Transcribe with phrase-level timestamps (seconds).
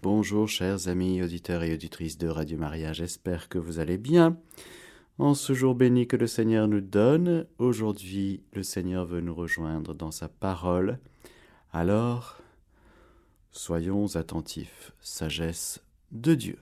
[0.00, 4.38] Bonjour chers amis auditeurs et auditrices de Radio Maria, j'espère que vous allez bien.
[5.18, 9.94] En ce jour béni que le Seigneur nous donne, aujourd'hui le Seigneur veut nous rejoindre
[9.94, 11.00] dans sa parole.
[11.72, 12.40] Alors,
[13.50, 15.82] soyons attentifs, sagesse
[16.12, 16.58] de Dieu.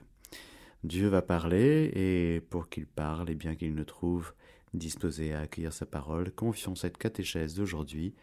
[0.83, 4.33] Dieu va parler et pour qu'il parle, et bien qu'il nous trouve
[4.73, 8.15] disposé à accueillir sa parole, confions cette catéchèse d'aujourd'hui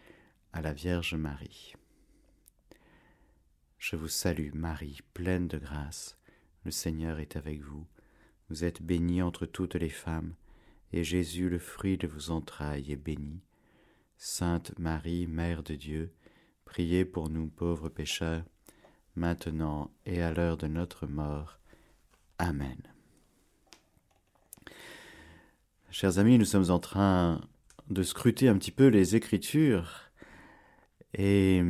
[0.51, 1.73] à la Vierge Marie.
[3.77, 6.17] Je vous salue Marie, pleine de grâce.
[6.63, 7.85] Le Seigneur est avec vous.
[8.49, 10.33] Vous êtes bénie entre toutes les femmes,
[10.93, 13.41] et Jésus, le fruit de vos entrailles, est béni.
[14.17, 16.13] Sainte Marie, Mère de Dieu,
[16.63, 18.43] priez pour nous pauvres pécheurs,
[19.15, 21.59] maintenant et à l'heure de notre mort.
[22.37, 22.81] Amen.
[25.91, 27.41] Chers amis, nous sommes en train
[27.89, 30.09] de scruter un petit peu les Écritures
[31.13, 31.61] et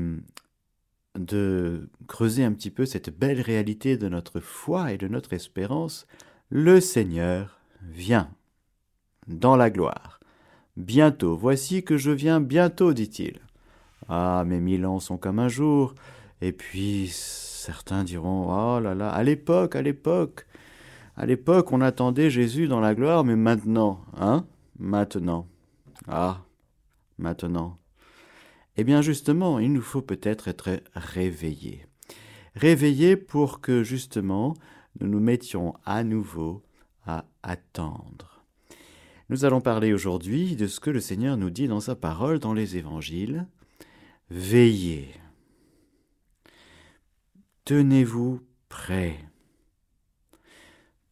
[1.17, 6.07] de creuser un petit peu cette belle réalité de notre foi et de notre espérance,
[6.49, 8.29] le Seigneur vient
[9.27, 10.19] dans la gloire.
[10.77, 13.39] Bientôt, voici que je viens bientôt, dit-il.
[14.09, 15.95] Ah, mes mille ans sont comme un jour.
[16.41, 20.45] Et puis, certains diront, oh là là, à l'époque, à l'époque,
[21.15, 24.45] à l'époque, on attendait Jésus dans la gloire, mais maintenant, hein
[24.77, 25.47] Maintenant.
[26.07, 26.41] Ah,
[27.17, 27.77] maintenant.
[28.77, 31.85] Eh bien justement, il nous faut peut-être être réveillés.
[32.55, 34.53] Réveillés pour que justement
[34.99, 36.63] nous nous mettions à nouveau
[37.05, 38.45] à attendre.
[39.29, 42.53] Nous allons parler aujourd'hui de ce que le Seigneur nous dit dans sa parole dans
[42.53, 43.47] les évangiles.
[44.29, 45.09] Veillez.
[47.65, 49.17] Tenez-vous prêts.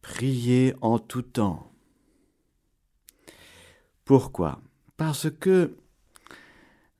[0.00, 1.72] Priez en tout temps.
[4.04, 4.60] Pourquoi?
[4.96, 5.76] Parce que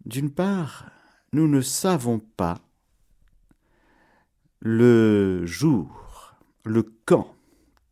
[0.07, 0.91] d'une part,
[1.33, 2.61] nous ne savons pas
[4.61, 7.35] le jour, le quand,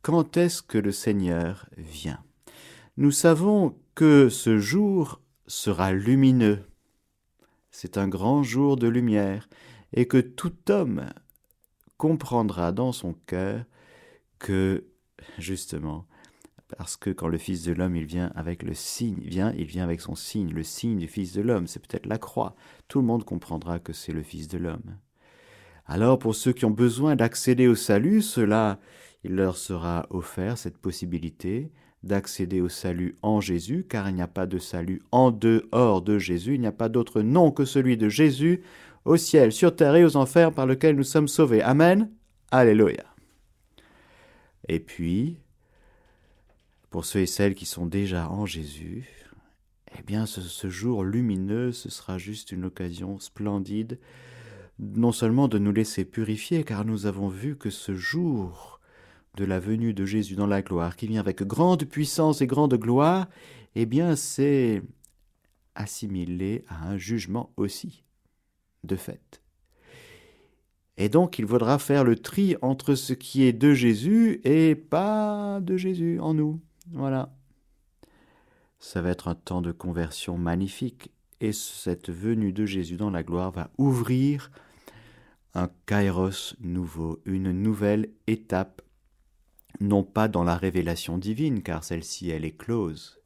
[0.02, 2.22] quand est-ce que le Seigneur vient.
[2.96, 6.64] Nous savons que ce jour sera lumineux.
[7.70, 9.48] C'est un grand jour de lumière,
[9.92, 11.06] et que tout homme
[11.96, 13.64] comprendra dans son cœur
[14.38, 14.86] que,
[15.38, 16.06] justement,
[16.76, 19.84] parce que quand le Fils de l'homme, il vient avec le signe, vient, il vient
[19.84, 22.54] avec son signe, le signe du Fils de l'homme, c'est peut-être la croix.
[22.88, 24.96] Tout le monde comprendra que c'est le Fils de l'homme.
[25.86, 28.78] Alors, pour ceux qui ont besoin d'accéder au salut, cela,
[29.24, 31.72] il leur sera offert cette possibilité
[32.02, 36.18] d'accéder au salut en Jésus, car il n'y a pas de salut en dehors de
[36.18, 38.62] Jésus, il n'y a pas d'autre nom que celui de Jésus,
[39.04, 41.62] au ciel, sur terre et aux enfers, par lequel nous sommes sauvés.
[41.62, 42.10] Amen.
[42.50, 43.04] Alléluia.
[44.68, 45.38] Et puis,
[46.92, 49.08] pour ceux et celles qui sont déjà en Jésus,
[49.98, 53.98] eh bien ce, jour lumineux, ce sera juste une occasion splendide,
[54.78, 58.78] non seulement de nous laisser purifier, car nous avons vu que ce jour
[59.36, 62.74] de la venue de Jésus dans la gloire, qui vient avec grande puissance et grande
[62.74, 63.26] gloire,
[63.74, 64.82] eh bien c'est
[65.74, 68.04] assimilé à un jugement aussi,
[68.84, 69.42] de fait.
[70.98, 75.58] Et donc il faudra faire le tri entre ce qui est de Jésus et pas
[75.62, 76.60] de Jésus en nous.
[76.90, 77.32] Voilà.
[78.78, 83.22] Ça va être un temps de conversion magnifique et cette venue de Jésus dans la
[83.22, 84.50] gloire va ouvrir
[85.54, 88.82] un kairos nouveau, une nouvelle étape,
[89.80, 93.20] non pas dans la révélation divine, car celle-ci elle est close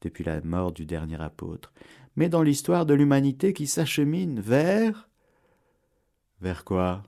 [0.00, 1.72] depuis la mort du dernier apôtre,
[2.16, 5.08] mais dans l'histoire de l'humanité qui s'achemine vers...
[6.40, 7.02] Vers quoi?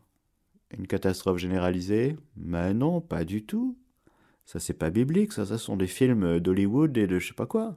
[0.76, 2.16] Une catastrophe généralisée?
[2.36, 3.76] Mais non, pas du tout.
[4.48, 7.44] Ça, c'est pas biblique, ça, ça sont des films d'Hollywood et de je sais pas
[7.44, 7.76] quoi.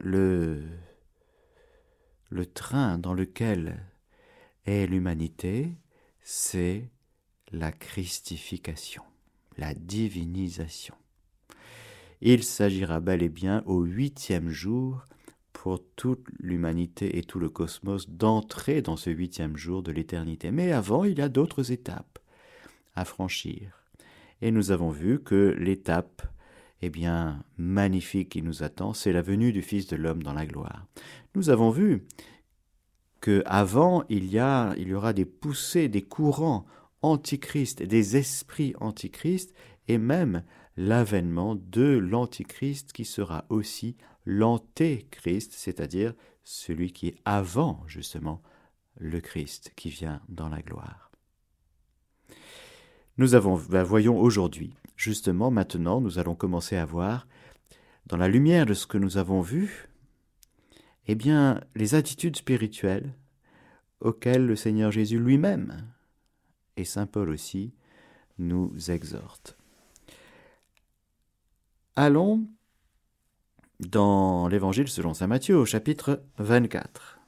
[0.00, 0.62] Le,
[2.30, 3.84] le train dans lequel
[4.64, 5.74] est l'humanité,
[6.22, 6.88] c'est
[7.52, 9.02] la christification,
[9.58, 10.94] la divinisation.
[12.22, 15.04] Il s'agira bel et bien au huitième jour
[15.52, 20.50] pour toute l'humanité et tout le cosmos d'entrer dans ce huitième jour de l'éternité.
[20.50, 22.18] Mais avant, il y a d'autres étapes
[23.04, 23.82] franchir.
[24.42, 26.22] Et nous avons vu que l'étape,
[26.82, 30.46] eh bien, magnifique qui nous attend, c'est la venue du Fils de l'homme dans la
[30.46, 30.86] gloire.
[31.34, 32.06] Nous avons vu
[33.20, 36.66] que avant il y a, il y aura des poussées, des courants
[37.02, 39.54] antichrist, des esprits antichrist,
[39.88, 40.42] et même
[40.76, 43.96] l'avènement de l'antichrist qui sera aussi
[44.26, 46.14] l'antéchrist, c'est-à-dire
[46.44, 48.42] celui qui est avant justement
[48.98, 51.05] le Christ qui vient dans la gloire.
[53.18, 57.26] Nous ben, voyons aujourd'hui, justement maintenant, nous allons commencer à voir,
[58.06, 59.88] dans la lumière de ce que nous avons vu,
[61.06, 63.14] eh bien, les attitudes spirituelles
[64.00, 65.88] auquel le Seigneur Jésus lui-même,
[66.76, 67.72] et Saint Paul aussi,
[68.38, 69.56] nous exhorte.
[71.96, 72.46] Allons
[73.80, 77.18] dans l'Évangile selon Saint Matthieu au chapitre 24.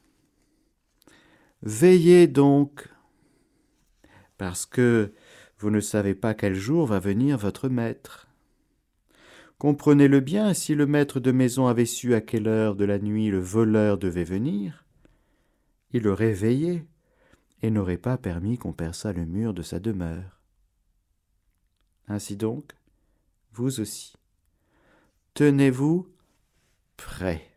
[1.63, 2.89] Veillez donc,
[4.37, 5.15] parce que
[5.59, 8.29] vous ne savez pas quel jour va venir votre maître.
[9.59, 13.29] Comprenez-le bien, si le maître de maison avait su à quelle heure de la nuit
[13.29, 14.85] le voleur devait venir,
[15.93, 16.85] il aurait veillé
[17.63, 20.41] et n'aurait pas permis qu'on perçât le mur de sa demeure.
[22.07, 22.73] Ainsi donc,
[23.53, 24.15] vous aussi,
[25.35, 26.09] tenez-vous
[26.97, 27.51] prêts,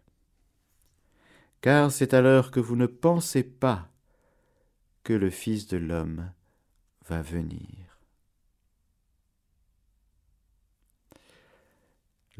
[1.62, 3.90] car c'est à l'heure que vous ne pensez pas
[5.04, 6.32] que le Fils de l'homme
[7.08, 7.91] va venir.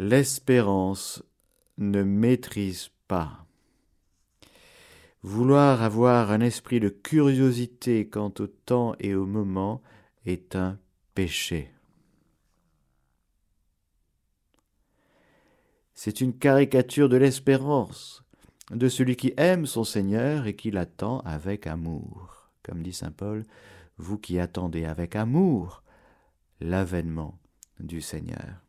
[0.04, 1.22] L'espérance
[1.78, 3.46] ne maîtrise pas.
[5.22, 9.84] Vouloir avoir un esprit de curiosité quant au temps et au moment
[10.26, 10.80] est un
[11.14, 11.72] péché.
[15.94, 18.24] C'est une caricature de l'espérance,
[18.72, 22.50] de celui qui aime son Seigneur et qui l'attend avec amour.
[22.64, 23.46] Comme dit Saint Paul,
[24.00, 25.84] vous qui attendez avec amour
[26.60, 27.38] l'avènement
[27.80, 28.64] du Seigneur.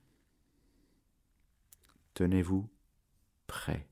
[2.14, 2.68] Tenez-vous
[3.46, 3.86] prêts.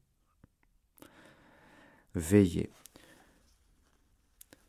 [2.14, 2.70] Veillez.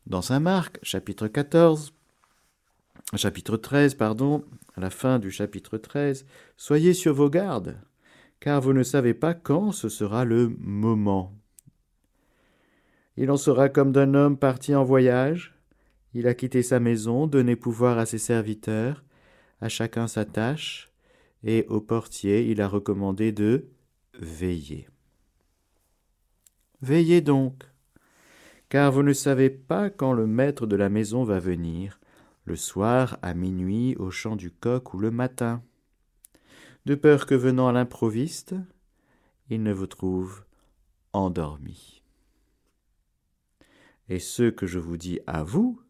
[0.05, 1.93] Dans Saint Marc, chapitre 14,
[3.15, 4.45] chapitre 13, pardon,
[4.75, 6.25] à la fin du chapitre 13,
[6.57, 7.77] Soyez sur vos gardes,
[8.39, 11.33] car vous ne savez pas quand ce sera le moment.
[13.17, 15.55] Il en sera comme d'un homme parti en voyage,
[16.13, 19.03] il a quitté sa maison, donné pouvoir à ses serviteurs,
[19.61, 20.90] à chacun sa tâche,
[21.43, 23.69] et au portier il a recommandé de
[24.19, 24.87] veiller.
[26.81, 27.63] Veillez donc,
[28.69, 31.99] car vous ne savez pas quand le maître de la maison va venir,
[32.45, 35.63] le soir, à minuit, au chant du coq ou le matin,
[36.85, 38.55] de peur que venant à l'improviste,
[39.49, 40.43] il ne vous trouve
[41.13, 42.01] endormi.
[44.09, 45.81] Et ce que je vous dis à vous,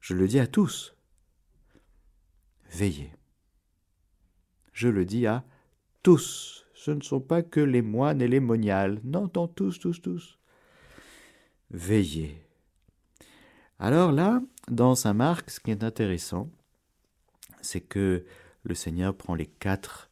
[0.00, 0.94] je le dis à tous.
[2.70, 3.17] Veillez.
[4.78, 5.44] Je le dis à
[6.04, 6.64] tous.
[6.72, 9.00] Ce ne sont pas que les moines et les moniales.
[9.02, 10.38] Non, non, tous, tous, tous.
[11.72, 12.40] Veillez.
[13.80, 16.48] Alors là, dans Saint Marc, ce qui est intéressant,
[17.60, 18.24] c'est que
[18.62, 20.10] le Seigneur prend les quatre,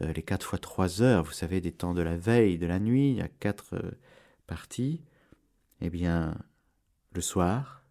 [0.00, 2.78] euh, les quatre fois trois heures, vous savez, des temps de la veille, de la
[2.78, 3.90] nuit, il y a quatre euh,
[4.46, 5.02] parties.
[5.82, 6.34] Eh bien,
[7.12, 7.84] le soir,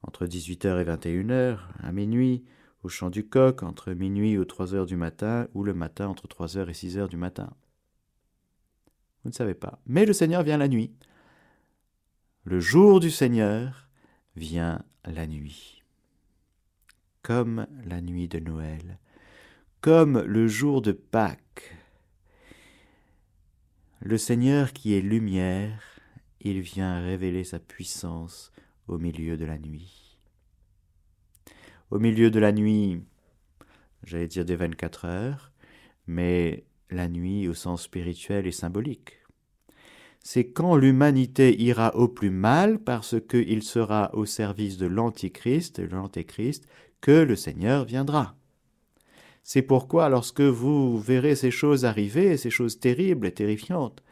[0.00, 2.46] entre 18h et 21h, à minuit,
[2.86, 6.68] au chant du coq, entre minuit et 3h du matin, ou le matin entre 3h
[6.68, 7.52] et 6h du matin.
[9.24, 9.80] Vous ne savez pas.
[9.86, 10.94] Mais le Seigneur vient la nuit.
[12.44, 13.88] Le jour du Seigneur
[14.36, 15.82] vient la nuit.
[17.22, 19.00] Comme la nuit de Noël,
[19.80, 21.76] comme le jour de Pâques.
[23.98, 25.82] Le Seigneur qui est lumière,
[26.40, 28.52] il vient révéler sa puissance
[28.86, 30.05] au milieu de la nuit.
[31.90, 33.00] Au milieu de la nuit,
[34.02, 35.52] j'allais dire des 24 heures,
[36.08, 39.20] mais la nuit au sens spirituel et symbolique.
[40.18, 46.66] C'est quand l'humanité ira au plus mal parce qu'il sera au service de l'Antichrist, l'Antéchrist,
[47.00, 48.34] que le Seigneur viendra.
[49.44, 54.02] C'est pourquoi lorsque vous verrez ces choses arriver, ces choses terribles et terrifiantes,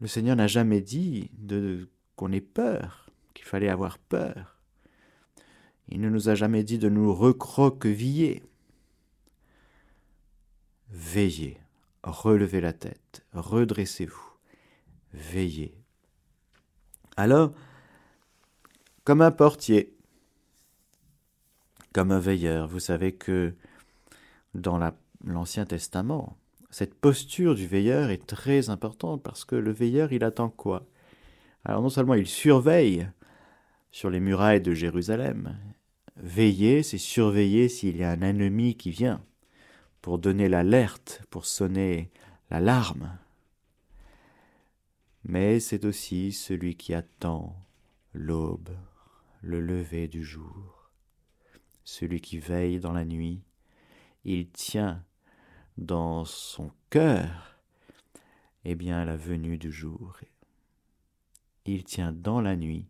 [0.00, 1.32] le Seigneur n'a jamais dit
[2.14, 4.53] qu'on ait peur qu'il fallait avoir peur.
[5.88, 8.42] Il ne nous a jamais dit de nous recroqueviller.
[10.90, 11.58] Veillez,
[12.02, 14.32] relevez la tête, redressez-vous,
[15.12, 15.76] veillez.
[17.16, 17.52] Alors,
[19.04, 19.94] comme un portier,
[21.92, 23.54] comme un veilleur, vous savez que
[24.54, 24.78] dans
[25.24, 26.36] l'Ancien Testament,
[26.70, 30.86] cette posture du veilleur est très importante parce que le veilleur, il attend quoi?
[31.64, 33.08] Alors non seulement il surveille
[33.90, 35.56] sur les murailles de Jérusalem.
[36.16, 39.24] Veiller, c'est surveiller s'il y a un ennemi qui vient,
[40.00, 42.10] pour donner l'alerte, pour sonner
[42.50, 43.18] l'alarme.
[45.24, 47.56] Mais c'est aussi celui qui attend
[48.12, 48.76] l'aube,
[49.40, 50.90] le lever du jour,
[51.84, 53.42] celui qui veille dans la nuit.
[54.24, 55.02] Il tient
[55.76, 57.54] dans son cœur
[58.64, 60.18] eh bien la venue du jour.
[61.66, 62.86] Il tient dans la nuit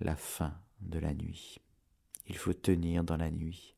[0.00, 1.58] la fin de la nuit.
[2.28, 3.74] Il faut tenir dans la nuit.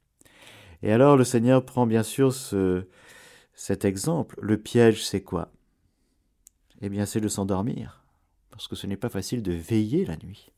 [0.83, 2.87] Et alors le Seigneur prend bien sûr ce,
[3.55, 4.39] cet exemple.
[4.41, 5.51] Le piège, c'est quoi?
[6.81, 8.05] Eh bien, c'est de s'endormir.
[8.51, 10.51] parce que ce n'est pas facile de veiller la nuit.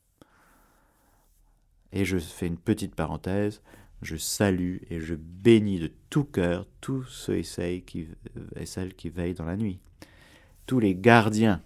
[1.91, 3.61] Et je fais une petite parenthèse,
[4.01, 8.07] je salue et je bénis de tout cœur tous ceux et qui,
[8.55, 9.79] et celles qui veillent dans la nuit.
[10.65, 11.61] Tous les gardiens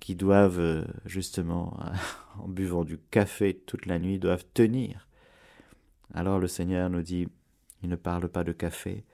[0.00, 1.78] qui doivent, euh, justement,
[2.38, 5.06] en buvant du café toute la nuit, doivent tenir.
[6.12, 7.28] Alors le Seigneur nous dit,
[7.82, 9.04] il ne parle pas de café,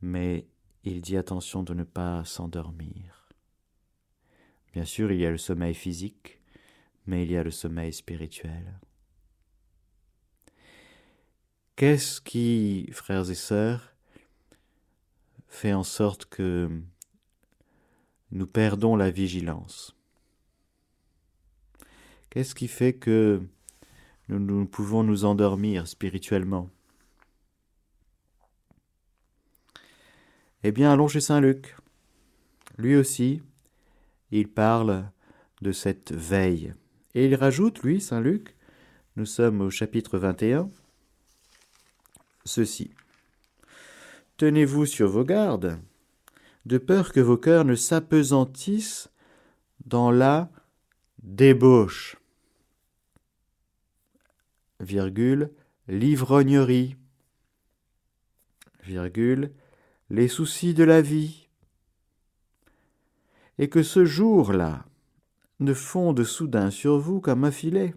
[0.00, 0.46] mais
[0.84, 3.28] il dit attention de ne pas s'endormir.
[4.72, 6.40] Bien sûr, il y a le sommeil physique,
[7.06, 8.78] mais il y a le sommeil spirituel.
[11.76, 13.94] Qu'est-ce qui, frères et sœurs,
[15.48, 16.70] fait en sorte que
[18.30, 19.97] nous perdons la vigilance?
[22.38, 23.42] Qu'est-ce qui fait que
[24.28, 26.70] nous, pouvons nous endormir spirituellement?
[30.62, 31.74] Eh bien, allons chez Saint Luc.
[32.76, 33.42] Lui aussi,
[34.30, 35.10] il parle
[35.62, 36.74] de cette veille.
[37.16, 38.54] Et il rajoute, lui, Saint Luc,
[39.16, 40.70] nous sommes au chapitre 21,
[42.44, 42.92] ceci.
[44.36, 45.80] Tenez-vous sur vos gardes,
[46.66, 49.10] de peur que vos cœurs ne s'apesantissent
[49.86, 50.52] dans la
[51.20, 52.17] débauche.
[54.80, 55.52] Virgule,
[55.86, 56.96] l'ivrognerie.
[60.10, 61.48] Les soucis de la vie.
[63.58, 64.86] Et que ce jour-là
[65.60, 67.94] ne fonde soudain sur vous comme un filet,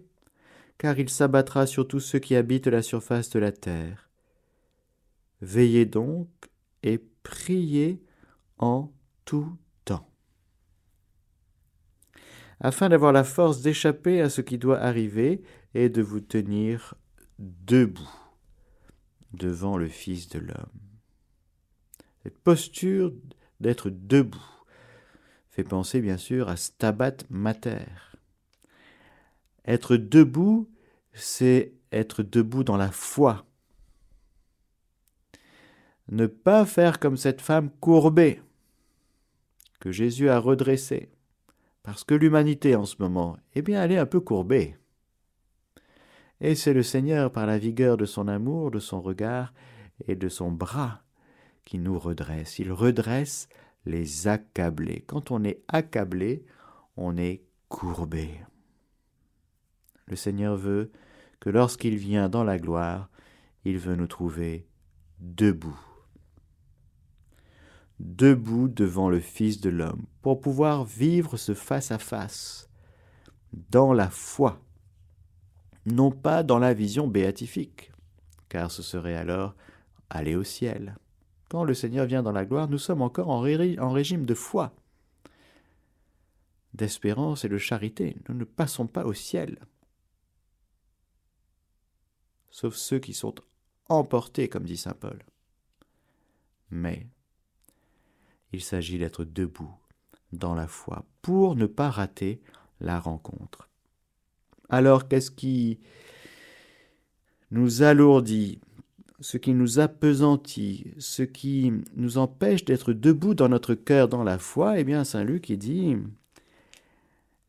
[0.76, 4.10] car il s'abattra sur tous ceux qui habitent la surface de la terre.
[5.40, 6.28] Veillez donc
[6.82, 8.02] et priez
[8.58, 8.92] en
[9.24, 10.08] tout temps,
[12.60, 15.42] afin d'avoir la force d'échapper à ce qui doit arriver
[15.74, 16.94] et de vous tenir
[17.38, 18.10] debout
[19.32, 20.80] devant le Fils de l'homme.
[22.22, 23.12] Cette posture
[23.60, 24.44] d'être debout
[25.50, 27.86] fait penser bien sûr à Stabat Mater.
[29.64, 30.70] Être debout,
[31.12, 33.46] c'est être debout dans la foi,
[36.08, 38.40] ne pas faire comme cette femme courbée
[39.80, 41.10] que Jésus a redressée.
[41.82, 44.76] Parce que l'humanité en ce moment, eh bien, elle est un peu courbée.
[46.42, 49.54] Et c'est le Seigneur, par la vigueur de son amour, de son regard
[50.06, 51.02] et de son bras,
[51.64, 52.58] qui nous redresse.
[52.58, 53.48] Il redresse
[53.86, 55.04] les accablés.
[55.06, 56.44] Quand on est accablé,
[56.98, 58.28] on est courbé.
[60.06, 60.90] Le Seigneur veut
[61.40, 63.08] que lorsqu'il vient dans la gloire,
[63.64, 64.66] il veut nous trouver
[65.20, 65.80] debout
[68.02, 72.68] debout devant le Fils de l'homme, pour pouvoir vivre ce face-à-face,
[73.70, 74.60] dans la foi,
[75.86, 77.92] non pas dans la vision béatifique,
[78.48, 79.54] car ce serait alors
[80.10, 80.96] aller au ciel.
[81.48, 84.72] Quand le Seigneur vient dans la gloire, nous sommes encore en, régime de foi,
[86.74, 88.16] d'espérance et de charité.
[88.28, 89.58] Nous ne passons pas au ciel,
[92.50, 93.34] sauf ceux qui sont
[93.88, 95.22] emportés, comme dit Saint Paul.
[96.70, 97.06] Mais
[98.52, 99.74] il s'agit d'être debout
[100.32, 102.40] dans la foi pour ne pas rater
[102.80, 103.68] la rencontre.
[104.72, 105.78] Alors qu'est-ce qui
[107.50, 108.58] nous alourdit,
[109.20, 114.38] ce qui nous appesantit, ce qui nous empêche d'être debout dans notre cœur dans la
[114.38, 114.80] foi?
[114.80, 115.98] Eh bien, Saint Luc, il dit,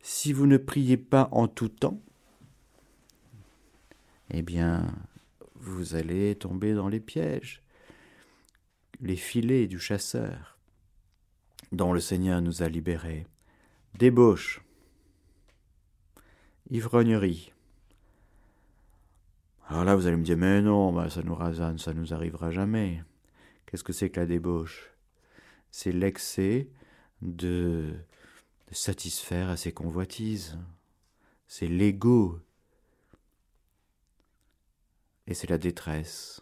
[0.02, 2.02] si vous ne priez pas en tout temps,
[4.30, 4.86] eh bien,
[5.56, 7.64] vous allez tomber dans les pièges,
[9.00, 10.58] les filets du chasseur
[11.72, 13.26] dont le Seigneur nous a libérés,
[13.98, 14.63] débauche,
[16.74, 17.54] ivrognerie.
[19.68, 22.52] Alors là, vous allez me dire, mais non, bah, ça nous rasane, ça nous arrivera
[22.52, 23.02] jamais.
[23.66, 24.92] Qu'est-ce que c'est que la débauche?
[25.72, 26.70] C'est l'excès
[27.22, 27.94] de,
[28.68, 30.60] de satisfaire à ses convoitises.
[31.48, 32.40] C'est l'ego.
[35.28, 36.42] Et c'est la détresse.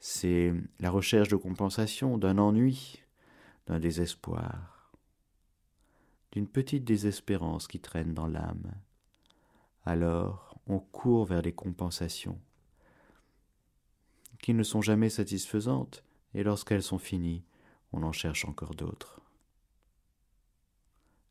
[0.00, 3.00] C'est la recherche de compensation d'un ennui
[3.68, 4.94] d'un désespoir,
[6.32, 8.72] d'une petite désespérance qui traîne dans l'âme.
[9.88, 12.38] Alors on court vers les compensations,
[14.42, 16.04] qui ne sont jamais satisfaisantes,
[16.34, 17.42] et lorsqu'elles sont finies,
[17.94, 19.22] on en cherche encore d'autres.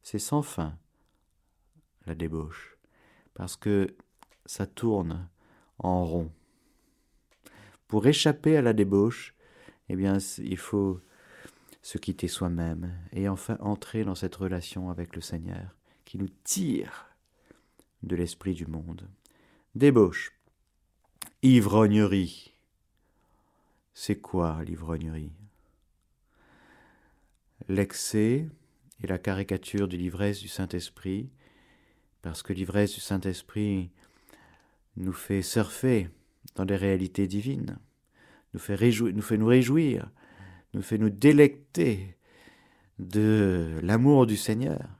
[0.02, 0.76] C'est sans fin,
[2.08, 2.80] la débauche,
[3.36, 3.96] parce que
[4.48, 5.30] ça tourne
[5.78, 6.32] en rond.
[7.88, 9.36] Pour échapper à la débauche,
[9.88, 11.00] eh bien, il faut
[11.84, 17.07] se quitter soi-même et enfin entrer dans cette relation avec le Seigneur qui nous tire
[18.04, 19.08] de l'esprit du monde.
[19.76, 20.34] Débauche,
[21.42, 22.54] ivrognerie.
[23.94, 25.34] C'est quoi l'ivrognerie?
[27.68, 28.48] L'excès
[29.04, 31.30] est la caricature de l'ivresse du Saint-Esprit,
[32.22, 33.92] parce que l'ivresse du Saint-Esprit
[34.96, 36.10] nous fait surfer
[36.56, 37.78] dans des réalités divines,
[38.54, 40.10] nous fait, nous fait nous réjouir,
[40.74, 42.16] nous fait nous délecter
[43.00, 44.97] de l'amour du Seigneur.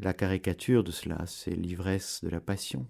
[0.00, 2.86] La caricature de cela, c'est l'ivresse de la passion,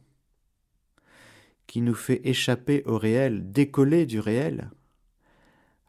[1.66, 4.70] qui nous fait échapper au réel, décoller du réel,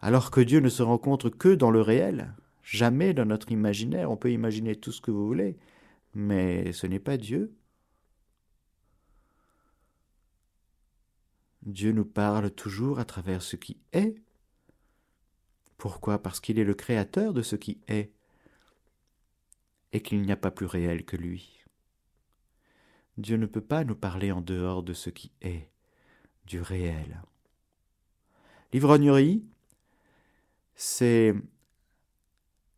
[0.01, 2.33] alors que Dieu ne se rencontre que dans le réel,
[2.63, 4.11] jamais dans notre imaginaire.
[4.11, 5.57] On peut imaginer tout ce que vous voulez,
[6.13, 7.53] mais ce n'est pas Dieu.
[11.63, 14.15] Dieu nous parle toujours à travers ce qui est.
[15.77, 16.21] Pourquoi?
[16.21, 18.13] Parce qu'il est le créateur de ce qui est
[19.91, 21.59] et qu'il n'y a pas plus réel que lui.
[23.17, 25.69] Dieu ne peut pas nous parler en dehors de ce qui est,
[26.45, 27.21] du réel.
[28.71, 29.43] L'ivrognerie,
[30.75, 31.33] c'est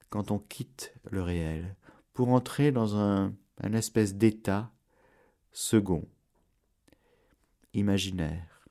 [0.10, 1.76] quand on quitte le réel
[2.14, 4.72] pour entrer dans un, un espèce d'état
[5.52, 6.08] second,
[7.74, 8.68] imaginaire,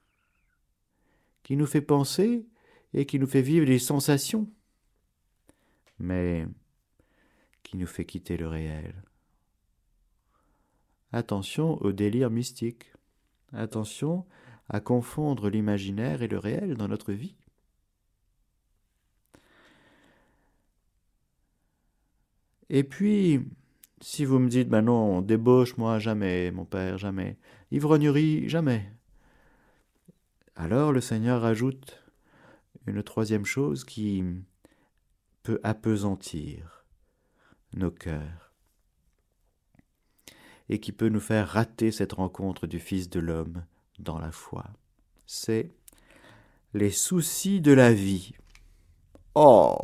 [1.42, 2.46] qui nous fait penser
[2.94, 4.50] et qui nous fait vivre des sensations,
[5.98, 6.46] mais
[7.70, 9.04] qui nous fait quitter le réel.
[11.12, 12.92] Attention au délire mystique.
[13.52, 14.26] Attention
[14.68, 17.36] à confondre l'imaginaire et le réel dans notre vie.
[22.70, 23.48] Et puis,
[24.00, 27.38] si vous me dites, ben non, débauche, moi, jamais, mon père, jamais.
[27.70, 28.92] Ivrognerie, jamais.
[30.56, 32.02] Alors le Seigneur ajoute
[32.88, 34.24] une troisième chose qui
[35.44, 36.79] peut apesantir
[37.72, 38.52] nos cœurs
[40.68, 43.64] et qui peut nous faire rater cette rencontre du Fils de l'homme
[43.98, 44.64] dans la foi.
[45.26, 45.72] C'est
[46.74, 48.32] les soucis de la vie.
[49.34, 49.76] Oh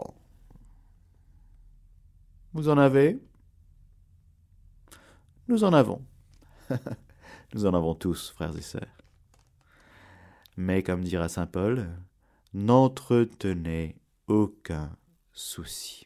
[2.57, 3.21] vous en avez?
[5.47, 6.01] Nous en avons.
[7.53, 8.97] Nous en avons tous, frères et sœurs.
[10.57, 11.87] Mais comme dira Saint Paul,
[12.55, 14.97] n'entretenez aucun
[15.35, 16.06] souci.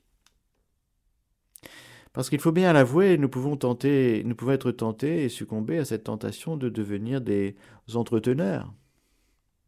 [2.12, 6.68] Parce qu'il faut bien l'avouer, nous pouvons être tentés et succomber à cette tentation de
[6.68, 7.56] devenir des
[7.94, 8.72] entreteneurs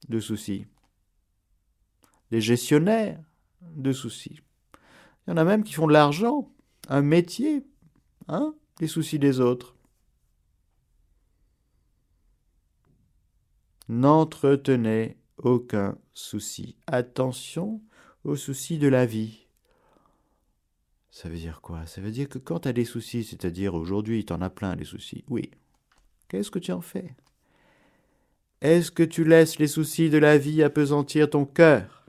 [0.09, 0.67] de soucis,
[2.31, 3.23] des gestionnaires
[3.61, 4.41] de soucis.
[5.27, 6.53] Il y en a même qui font de l'argent
[6.89, 7.65] un métier,
[8.27, 9.77] hein, les soucis des autres.
[13.89, 16.77] N'entretenez aucun souci.
[16.87, 17.81] Attention
[18.25, 19.42] aux soucis de la vie.
[21.13, 21.85] Ça veut dire quoi?
[21.85, 24.75] Ça veut dire que quand tu as des soucis, c'est-à-dire aujourd'hui, tu en as plein
[24.77, 25.51] des soucis, oui.
[26.27, 27.15] Qu'est-ce que tu en fais?
[28.63, 32.07] Est-ce que tu laisses les soucis de la vie appesantir ton cœur?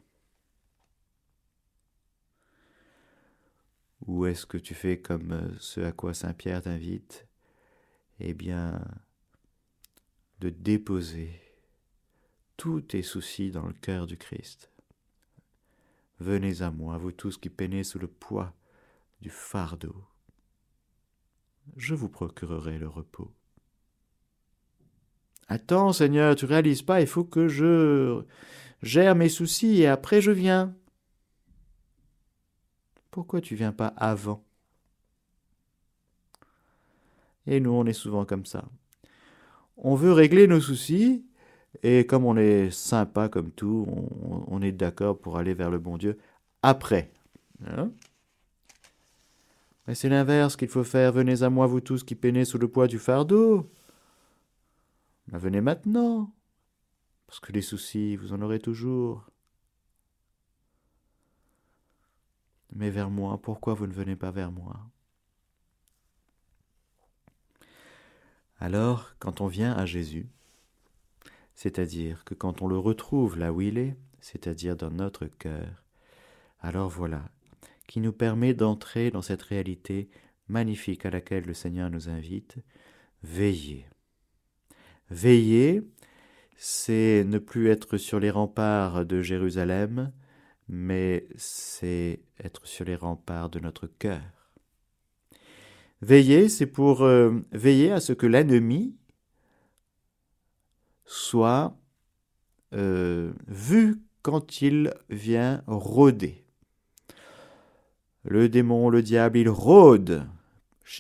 [4.08, 7.28] Ou est-ce que tu fais comme euh, ce à quoi Saint Pierre t'invite?
[8.22, 8.82] Eh bien,
[10.39, 11.42] de déposer
[12.56, 14.72] tous tes soucis dans le cœur du Christ.
[16.22, 18.54] Venez à moi, vous tous qui peinez sous le poids
[19.23, 19.95] du fardeau.
[21.77, 23.31] Je vous procurerai le repos.
[25.47, 28.23] Attends, Seigneur, tu réalises pas, il faut que je
[28.81, 30.75] gère mes soucis et après je viens.
[33.12, 34.43] Pourquoi tu viens pas avant?
[37.47, 38.65] Et nous, on est souvent comme ça.
[39.77, 41.25] On veut régler nos soucis,
[41.81, 43.86] et comme on est sympa comme tout,
[44.47, 46.17] on, est d'accord pour aller vers le bon Dieu
[46.62, 47.12] après.
[47.65, 47.91] Hein?
[49.88, 51.12] Mais c'est l'inverse qu'il faut faire.
[51.12, 53.72] Venez à moi, vous tous qui peinez sous le poids du fardeau.
[55.28, 56.34] Venez maintenant,
[57.28, 59.30] parce que les soucis, vous en aurez toujours.
[62.76, 64.80] mais vers moi, pourquoi vous ne venez pas vers moi?
[68.60, 70.28] Alors, quand on vient à Jésus,
[71.54, 75.84] c'est-à-dire que quand on le retrouve là où il est, c'est-à-dire dans notre cœur,
[76.62, 77.30] alors voilà,
[77.88, 80.10] qui nous permet d'entrer dans cette réalité
[80.48, 82.58] magnifique à laquelle le Seigneur nous invite,
[83.24, 83.88] veiller.
[85.10, 85.82] Veiller,
[86.56, 90.12] c'est ne plus être sur les remparts de Jérusalem,
[90.67, 94.22] mais c'est être sur les remparts de notre cœur.
[96.02, 98.96] Veiller, c'est pour euh, veiller à ce que l'ennemi
[101.06, 101.78] soit
[102.74, 106.42] euh, vu quand il vient rôder.
[108.23, 110.27] Le démon, le diable, il rôde,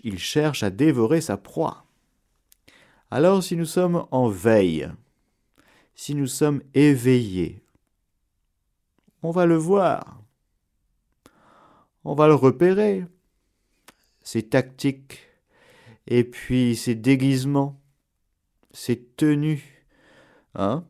[0.03, 1.85] il cherche à dévorer sa proie.
[3.11, 4.89] Alors si nous sommes en veille,
[5.95, 7.63] si nous sommes éveillés,
[9.21, 10.21] on va le voir.
[12.03, 13.05] On va le repérer.
[14.23, 15.19] ses tactiques,
[16.07, 17.79] et puis ses déguisements,
[18.71, 19.85] ses tenues,
[20.55, 20.85] hein,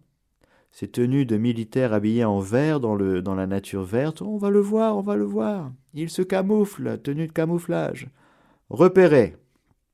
[0.74, 4.98] ses tenues de militaires habillés en vert dans, la nature verte, on va le voir,
[4.98, 5.72] on va le voir.
[5.94, 8.10] Il se camoufle, tenue de camouflage.
[8.72, 9.38] Repéré.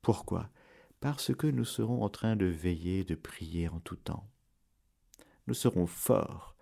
[0.00, 0.48] Pourquoi?
[1.00, 4.26] Parce que nous serons en train de veiller, de prier en tout temps.
[5.46, 6.56] Nous serons forts,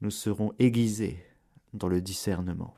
[0.00, 1.24] nous serons aiguisés
[1.72, 2.74] dans le discernement,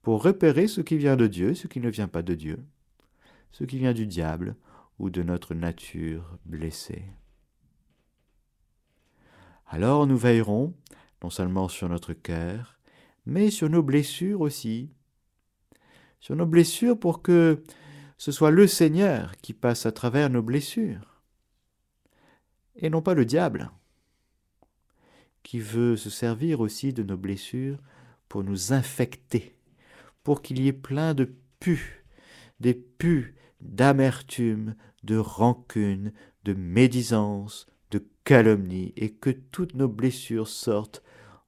[0.00, 2.64] pour repérer ce qui vient de Dieu, ce qui ne vient pas de Dieu,
[3.52, 4.56] ce qui vient du diable
[4.98, 7.04] ou de notre nature blessée.
[9.66, 10.74] Alors nous veillerons
[11.22, 12.78] non seulement sur notre cœur,
[13.26, 14.90] mais sur nos blessures aussi,
[16.20, 17.62] sur nos blessures pour que
[18.18, 21.22] ce soit le Seigneur qui passe à travers nos blessures,
[22.76, 23.70] et non pas le diable,
[25.42, 27.78] qui veut se servir aussi de nos blessures
[28.28, 29.56] pour nous infecter,
[30.22, 32.04] pour qu'il y ait plein de pus,
[32.60, 36.12] des pus d'amertume, de rancune,
[36.44, 37.66] de médisance,
[38.24, 41.02] calomnie, et que toutes nos blessures sortent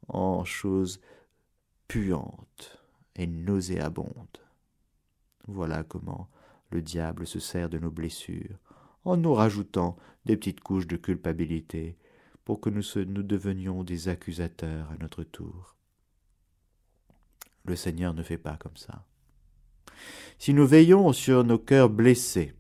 [0.09, 1.01] en choses
[1.89, 2.79] puantes
[3.17, 4.41] et nauséabondes.
[5.47, 6.29] Voilà comment
[6.71, 8.59] le diable se sert de nos blessures,
[9.05, 11.97] en nous rajoutant des petites couches de culpabilité,
[12.45, 15.75] pour que nous, nous devenions des accusateurs à notre tour.
[17.65, 19.05] Le Seigneur ne fait pas comme ça.
[20.39, 22.55] Si nous veillons sur nos cœurs blessés,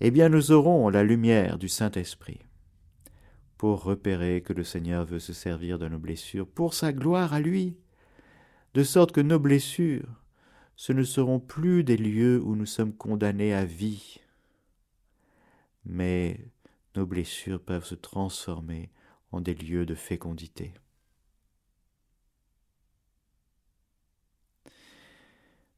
[0.00, 2.40] eh bien nous aurons la lumière du Saint-Esprit
[3.56, 7.40] pour repérer que le Seigneur veut se servir de nos blessures pour sa gloire à
[7.40, 7.76] lui,
[8.74, 10.08] de sorte que nos blessures,
[10.76, 14.20] ce ne seront plus des lieux où nous sommes condamnés à vie,
[15.84, 16.40] mais
[16.96, 18.90] nos blessures peuvent se transformer
[19.30, 20.74] en des lieux de fécondité.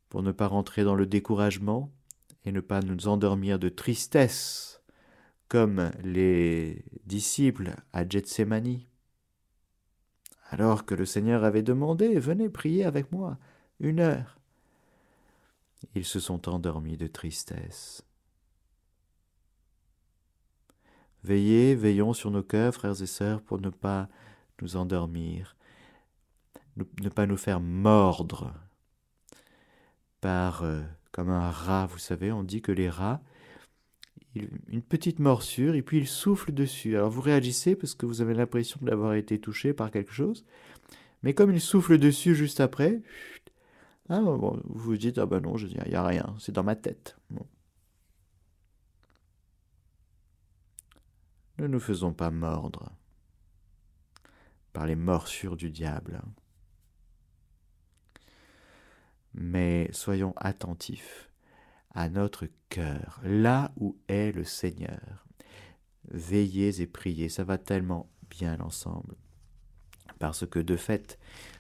[0.09, 1.93] Pour ne pas rentrer dans le découragement,
[2.47, 4.81] et ne pas nous endormir de tristesse,
[5.49, 8.81] comme les disciples à Gethsemane.
[10.51, 13.37] Alors que le Seigneur avait demandé Venez prier avec moi
[13.81, 14.39] une heure.
[15.97, 18.05] Ils se sont endormis de tristesse.
[21.25, 24.09] Veillez, veillons sur nos cœurs, frères et sœurs, pour ne pas
[24.63, 25.57] nous endormir,
[26.77, 28.55] ne pas nous faire mordre
[30.21, 30.83] par euh,
[31.17, 33.23] comme un rat, vous savez, on dit que les rats,
[34.35, 36.95] une petite morsure, et puis ils soufflent dessus.
[36.95, 40.45] Alors vous réagissez parce que vous avez l'impression d'avoir été touché par quelque chose,
[41.23, 43.01] mais comme ils soufflent dessus juste après,
[44.11, 46.63] ah, vous vous dites, ah ben non, je dis, il n'y a rien, c'est dans
[46.63, 47.17] ma tête.
[51.59, 52.93] Ne nous faisons pas mordre
[54.75, 56.21] par les morsures du diable
[59.37, 61.31] mais soyons attentifs
[61.95, 65.27] à notre cœur, là où est le Seigneur.
[66.09, 69.15] Veillez et priez, ça va tellement bien ensemble.
[70.19, 71.19] Parce que de fait,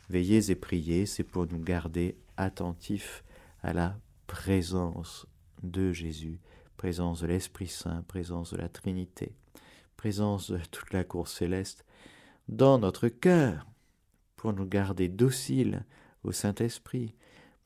[0.09, 3.25] veillez et priez, c'est pour nous garder attentifs
[3.62, 5.27] à la présence
[5.62, 6.41] de Jésus,
[6.77, 9.35] présence de l'Esprit Saint, présence de la Trinité,
[9.97, 11.85] présence de toute la cour céleste
[12.49, 13.67] dans notre cœur,
[14.37, 15.85] pour nous garder dociles
[16.23, 17.15] au Saint-Esprit,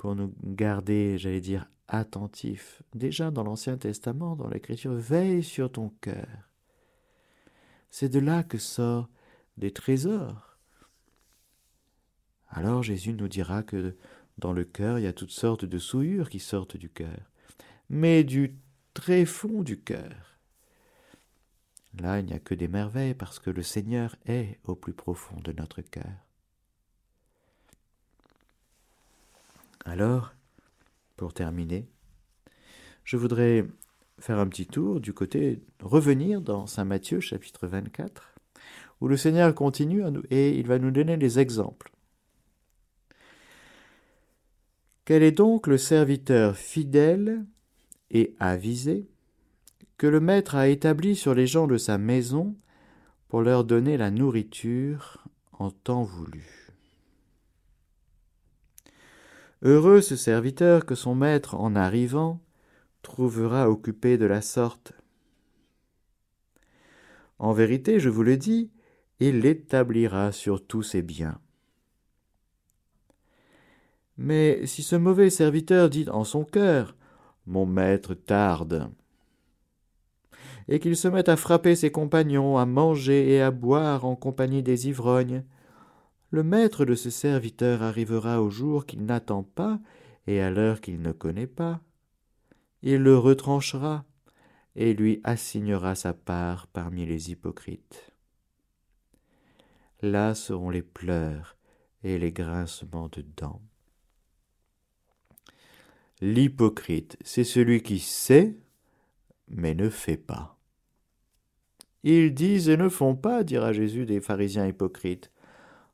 [0.00, 2.82] pour nous garder, j'allais dire, attentifs.
[2.94, 6.48] Déjà dans l'Ancien Testament, dans l'Écriture, veille sur ton cœur.
[7.90, 9.10] C'est de là que sortent
[9.58, 10.56] des trésors.
[12.48, 13.94] Alors Jésus nous dira que
[14.38, 17.30] dans le cœur, il y a toutes sortes de souillures qui sortent du cœur,
[17.90, 18.56] mais du
[18.94, 20.38] très fond du cœur.
[21.98, 25.38] Là, il n'y a que des merveilles parce que le Seigneur est au plus profond
[25.40, 26.29] de notre cœur.
[29.84, 30.34] Alors,
[31.16, 31.88] pour terminer,
[33.04, 33.66] je voudrais
[34.18, 38.34] faire un petit tour du côté, revenir dans Saint Matthieu chapitre 24,
[39.00, 41.90] où le Seigneur continue et il va nous donner des exemples.
[45.06, 47.44] Quel est donc le serviteur fidèle
[48.10, 49.08] et avisé
[49.96, 52.54] que le Maître a établi sur les gens de sa maison
[53.28, 56.59] pour leur donner la nourriture en temps voulu?
[59.62, 62.40] Heureux ce serviteur que son maître, en arrivant,
[63.02, 64.92] trouvera occupé de la sorte.
[67.38, 68.70] En vérité, je vous le dis,
[69.18, 71.38] il l'établira sur tous ses biens.
[74.16, 76.96] Mais si ce mauvais serviteur dit en son cœur
[77.46, 78.90] Mon maître tarde,
[80.68, 84.62] et qu'il se mette à frapper ses compagnons, à manger et à boire en compagnie
[84.62, 85.44] des ivrognes,
[86.30, 89.80] le maître de ce serviteur arrivera au jour qu'il n'attend pas,
[90.26, 91.80] et à l'heure qu'il ne connaît pas.
[92.82, 94.04] Il le retranchera
[94.76, 98.12] et lui assignera sa part parmi les hypocrites.
[100.02, 101.56] Là seront les pleurs
[102.04, 103.60] et les grincements de dents.
[106.20, 108.56] L'hypocrite, c'est celui qui sait,
[109.48, 110.58] mais ne fait pas.
[112.02, 115.30] Ils disent et ne font pas, dira Jésus des pharisiens hypocrites.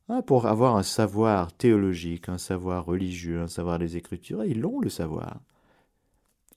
[0.08, 4.80] Ah, pour avoir un savoir théologique, un savoir religieux, un savoir des Écritures, ils l'ont
[4.80, 5.40] le savoir.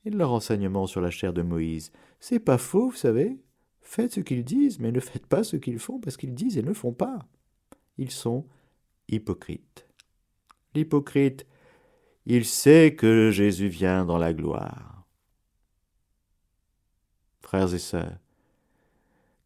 [0.06, 3.40] Et leur enseignement sur la chair de Moïse, c'est pas faux, vous savez.
[3.82, 6.62] Faites ce qu'ils disent, mais ne faites pas ce qu'ils font, parce qu'ils disent et
[6.62, 7.28] ne font pas.
[7.98, 8.46] Ils sont
[9.08, 9.88] hypocrites.
[10.76, 11.48] L'hypocrite,
[12.28, 15.08] il sait que Jésus vient dans la gloire.
[17.42, 18.20] Frères et sœurs,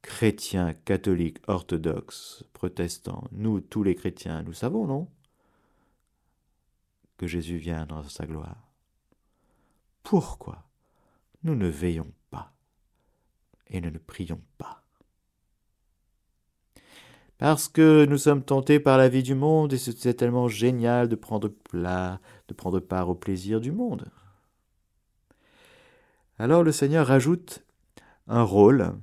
[0.04, 5.08] chrétiens, catholiques, orthodoxes, protestants, nous tous les chrétiens, nous savons, non?
[7.18, 8.72] Que Jésus vient dans sa gloire.
[10.04, 10.68] Pourquoi
[11.44, 12.54] nous ne veillons pas
[13.68, 14.84] et ne prions pas?
[17.38, 21.16] Parce que nous sommes tentés par la vie du monde et c'est tellement génial de
[21.16, 24.06] prendre de prendre part au plaisir du monde.
[26.38, 27.64] Alors le Seigneur rajoute
[28.28, 28.94] un rôle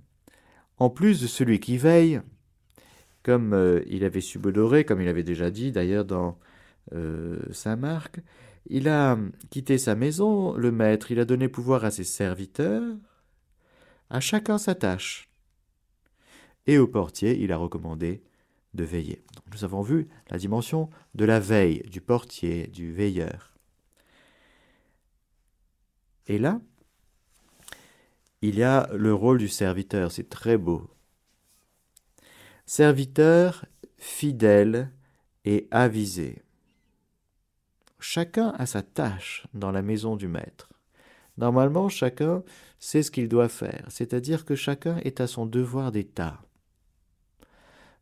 [0.81, 2.21] en plus de celui qui veille,
[3.23, 6.39] comme euh, il avait subodoré, comme il avait déjà dit d'ailleurs dans
[6.95, 8.21] euh, Saint Marc,
[8.67, 9.19] il a
[9.51, 12.97] quitté sa maison, le maître, il a donné pouvoir à ses serviteurs,
[14.09, 15.29] à chacun sa tâche.
[16.67, 18.23] Et au portier, il a recommandé
[18.73, 19.23] de veiller.
[19.53, 23.55] nous avons vu la dimension de la veille, du portier, du veilleur.
[26.27, 26.61] Et là,
[28.43, 30.91] il y a le rôle du serviteur, c'est très beau.
[32.67, 33.67] Serviteur
[33.99, 34.91] fidèle
[35.45, 36.43] et avisé.
[37.99, 40.71] Chacun a sa tâche dans la maison du maître.
[41.37, 42.43] Normalement, chacun
[42.79, 46.41] sait ce qu'il doit faire, c'est-à-dire que chacun est à son devoir d'État.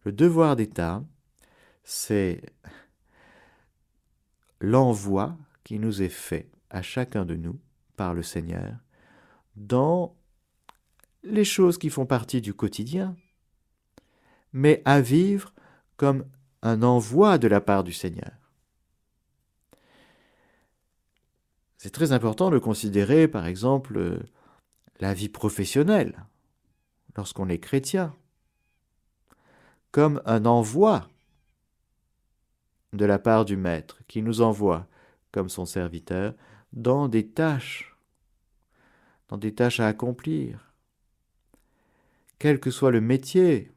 [0.05, 1.05] Le devoir d'État,
[1.83, 2.43] c'est
[4.61, 7.59] l'envoi qui nous est fait à chacun de nous
[7.97, 8.77] par le Seigneur
[9.57, 10.18] dans
[11.23, 13.17] les choses qui font partie du quotidien,
[14.53, 15.53] mais à vivre
[15.97, 16.25] comme
[16.63, 18.33] un envoi de la part du Seigneur.
[21.77, 24.21] C'est très important de considérer, par exemple,
[25.01, 26.25] la vie professionnelle,
[27.17, 28.15] lorsqu'on est chrétien,
[29.93, 31.09] comme un envoi
[32.93, 34.87] de la part du Maître, qui nous envoie,
[35.31, 36.35] comme son serviteur,
[36.73, 37.97] dans des tâches,
[39.29, 40.68] dans des tâches à accomplir,
[42.39, 43.73] quel que soit le métier.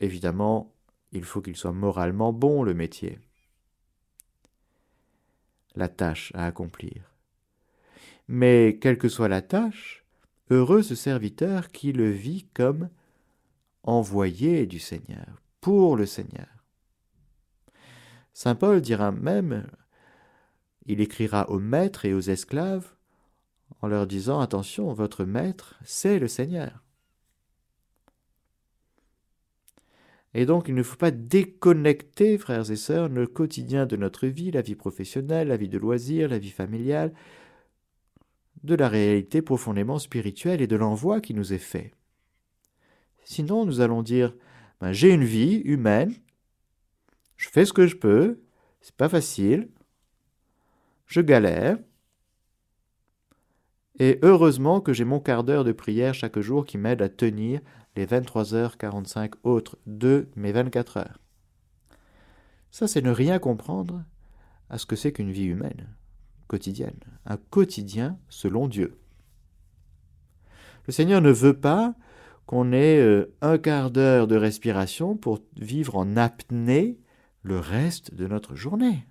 [0.00, 0.72] Évidemment,
[1.12, 3.18] il faut qu'il soit moralement bon, le métier.
[5.74, 7.12] La tâche à accomplir.
[8.28, 10.04] Mais quelle que soit la tâche,
[10.50, 12.88] heureux ce serviteur qui le vit comme
[13.82, 16.48] envoyé du Seigneur, pour le Seigneur.
[18.32, 19.66] Saint Paul dira même,
[20.86, 22.94] il écrira aux maîtres et aux esclaves
[23.80, 26.85] en leur disant Attention, votre maître, c'est le Seigneur.
[30.38, 34.50] Et donc, il ne faut pas déconnecter, frères et sœurs, le quotidien de notre vie,
[34.50, 37.14] la vie professionnelle, la vie de loisirs, la vie familiale,
[38.62, 41.94] de la réalité profondément spirituelle et de l'envoi qui nous est fait.
[43.24, 44.34] Sinon, nous allons dire
[44.82, 46.14] ben, j'ai une vie humaine,
[47.38, 48.42] je fais ce que je peux,
[48.82, 49.70] c'est pas facile,
[51.06, 51.78] je galère,
[53.98, 57.62] et heureusement que j'ai mon quart d'heure de prière chaque jour qui m'aide à tenir
[57.96, 61.20] les 23h45 autres de mes 24 heures.
[62.70, 64.04] Ça, c'est ne rien comprendre
[64.68, 65.88] à ce que c'est qu'une vie humaine,
[66.46, 68.98] quotidienne, un quotidien selon Dieu.
[70.86, 71.94] Le Seigneur ne veut pas
[72.44, 77.00] qu'on ait euh, un quart d'heure de respiration pour vivre en apnée
[77.42, 79.06] le reste de notre journée.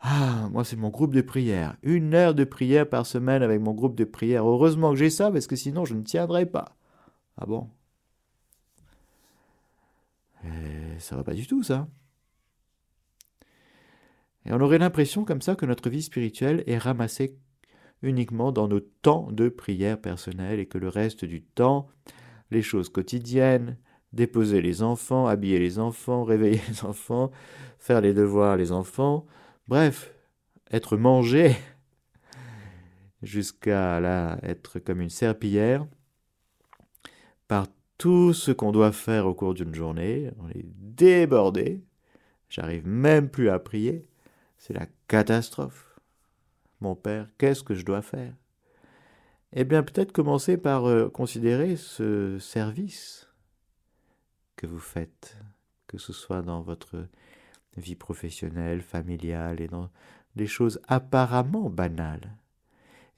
[0.00, 1.76] Ah, moi c'est mon groupe de prière.
[1.82, 4.46] Une heure de prière par semaine avec mon groupe de prière.
[4.48, 6.76] Heureusement que j'ai ça parce que sinon je ne tiendrai pas.
[7.36, 7.68] Ah bon?
[10.44, 11.88] Et Ça va pas du tout ça.
[14.46, 17.36] Et on aurait l'impression comme ça que notre vie spirituelle est ramassée
[18.02, 21.88] uniquement dans nos temps de prière personnelle et que le reste du temps,
[22.50, 23.76] les choses quotidiennes,
[24.14, 27.30] déposer les enfants, habiller les enfants, réveiller les enfants,
[27.78, 29.26] faire les devoirs les enfants,
[29.70, 30.12] Bref,
[30.72, 31.56] être mangé
[33.22, 35.86] jusqu'à là être comme une serpillière
[37.46, 40.32] par tout ce qu'on doit faire au cours d'une journée.
[40.40, 41.84] On est débordé.
[42.48, 44.08] J'arrive même plus à prier.
[44.58, 46.00] c'est la catastrophe.
[46.80, 48.34] Mon père, qu'est-ce que je dois faire?
[49.52, 53.28] Eh bien, peut-être commencer par euh, considérer ce service
[54.56, 55.36] que vous faites,
[55.86, 57.06] que ce soit dans votre
[57.76, 59.90] vie professionnelle, familiale et dans
[60.36, 62.36] des choses apparemment banales.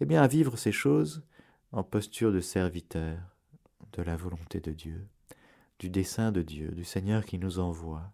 [0.00, 1.24] Eh bien, vivre ces choses
[1.72, 3.18] en posture de serviteur
[3.92, 5.06] de la volonté de Dieu,
[5.78, 8.12] du dessein de Dieu, du Seigneur qui nous envoie.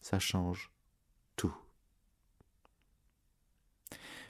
[0.00, 0.70] Ça change
[1.36, 1.56] tout.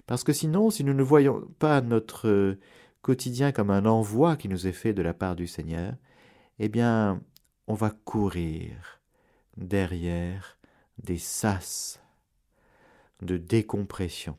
[0.06, 2.56] Parce que sinon, si nous ne voyons pas notre
[3.02, 5.94] quotidien comme un envoi qui nous est fait de la part du Seigneur,
[6.58, 7.22] eh bien,
[7.66, 9.00] on va courir
[9.56, 10.57] derrière
[11.02, 12.00] des sas
[13.22, 14.36] de décompression.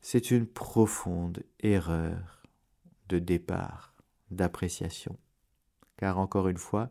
[0.00, 2.42] C'est une profonde erreur
[3.08, 3.94] de départ,
[4.30, 5.16] d'appréciation.
[5.96, 6.90] Car encore une fois,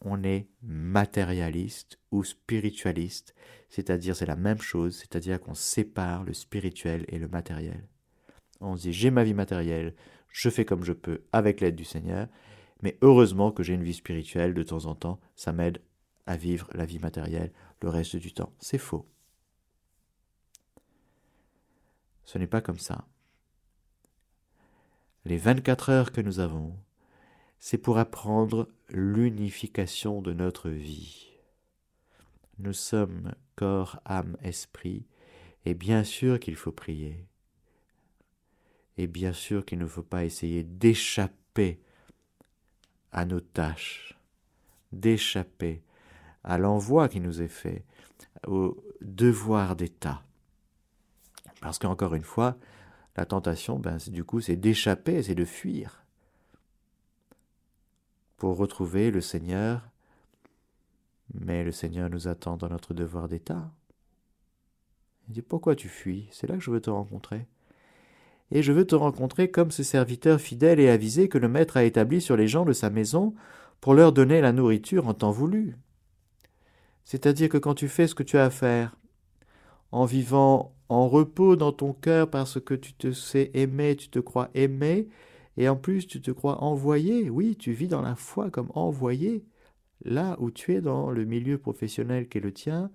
[0.00, 3.34] on est matérialiste ou spiritualiste,
[3.68, 7.86] c'est-à-dire c'est la même chose, c'est-à-dire qu'on sépare le spirituel et le matériel.
[8.60, 9.94] On se dit j'ai ma vie matérielle,
[10.28, 12.28] je fais comme je peux avec l'aide du Seigneur,
[12.82, 15.80] mais heureusement que j'ai une vie spirituelle de temps en temps, ça m'aide
[16.28, 18.52] à vivre la vie matérielle le reste du temps.
[18.60, 19.08] C'est faux.
[22.24, 23.08] Ce n'est pas comme ça.
[25.24, 26.76] Les 24 heures que nous avons,
[27.58, 31.30] c'est pour apprendre l'unification de notre vie.
[32.58, 35.06] Nous sommes corps, âme, esprit,
[35.64, 37.26] et bien sûr qu'il faut prier.
[38.98, 41.80] Et bien sûr qu'il ne faut pas essayer d'échapper
[43.12, 44.18] à nos tâches,
[44.92, 45.82] d'échapper
[46.48, 47.84] à l'envoi qui nous est fait,
[48.46, 50.22] au devoir d'État.
[51.60, 52.56] Parce qu'encore une fois,
[53.16, 56.04] la tentation, ben, du coup, c'est d'échapper, c'est de fuir
[58.38, 59.90] pour retrouver le Seigneur.
[61.34, 63.70] Mais le Seigneur nous attend dans notre devoir d'État.
[65.28, 66.28] Il dit Pourquoi tu fuis?
[66.30, 67.46] C'est là que je veux te rencontrer.
[68.50, 71.84] Et je veux te rencontrer comme ce serviteur fidèle et avisé que le Maître a
[71.84, 73.34] établi sur les gens de sa maison
[73.82, 75.76] pour leur donner la nourriture en temps voulu.
[77.08, 78.94] C'est-à-dire que quand tu fais ce que tu as à faire,
[79.92, 84.18] en vivant en repos dans ton cœur parce que tu te sais aimer, tu te
[84.18, 85.08] crois aimé,
[85.56, 89.46] et en plus tu te crois envoyé, oui, tu vis dans la foi comme envoyé,
[90.04, 92.90] là où tu es dans le milieu professionnel qui est le tien,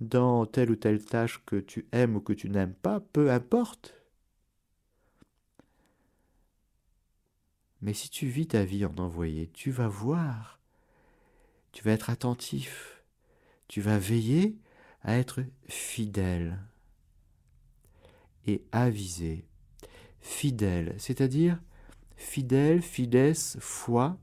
[0.00, 3.94] dans telle ou telle tâche que tu aimes ou que tu n'aimes pas, peu importe.
[7.80, 10.60] Mais si tu vis ta vie en envoyé, tu vas voir,
[11.72, 12.95] tu vas être attentif,
[13.68, 14.56] tu vas veiller
[15.02, 16.58] à être fidèle
[18.46, 19.44] et avisé.
[20.20, 21.60] Fidèle, c'est-à-dire
[22.16, 24.18] fidèle, fides, foi,